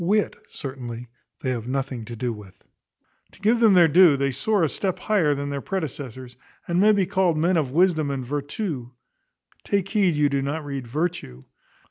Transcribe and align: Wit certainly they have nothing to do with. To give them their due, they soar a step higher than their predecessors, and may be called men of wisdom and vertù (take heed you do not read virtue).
Wit 0.03 0.35
certainly 0.49 1.07
they 1.41 1.51
have 1.51 1.67
nothing 1.67 2.05
to 2.05 2.15
do 2.15 2.33
with. 2.33 2.63
To 3.33 3.39
give 3.39 3.59
them 3.59 3.75
their 3.75 3.87
due, 3.87 4.17
they 4.17 4.31
soar 4.31 4.63
a 4.63 4.67
step 4.67 4.97
higher 4.97 5.35
than 5.35 5.51
their 5.51 5.61
predecessors, 5.61 6.35
and 6.67 6.81
may 6.81 6.91
be 6.91 7.05
called 7.05 7.37
men 7.37 7.55
of 7.55 7.69
wisdom 7.69 8.09
and 8.09 8.25
vertù 8.25 8.93
(take 9.63 9.89
heed 9.89 10.15
you 10.15 10.27
do 10.27 10.41
not 10.41 10.65
read 10.65 10.87
virtue). 10.87 11.43